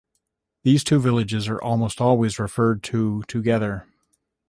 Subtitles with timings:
[0.63, 3.85] These two villages are almost always referred to together.